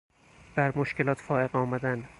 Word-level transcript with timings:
بر 0.55 0.73
مشکلات 0.77 1.17
فایق 1.17 1.55
آمدن 1.55 2.07